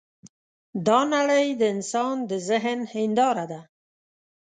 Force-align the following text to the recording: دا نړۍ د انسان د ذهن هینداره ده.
دا 0.87 0.99
نړۍ 1.13 1.47
د 1.59 1.61
انسان 1.75 2.15
د 2.29 2.31
ذهن 2.49 2.79
هینداره 2.93 3.45
ده. 3.51 3.61